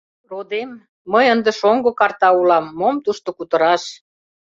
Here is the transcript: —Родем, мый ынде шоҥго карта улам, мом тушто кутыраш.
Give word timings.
—Родем, 0.31 0.71
мый 1.11 1.25
ынде 1.33 1.51
шоҥго 1.59 1.91
карта 1.99 2.29
улам, 2.39 2.65
мом 2.79 2.95
тушто 3.05 3.29
кутыраш. 3.37 3.83